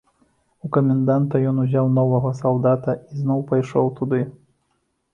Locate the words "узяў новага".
1.65-2.33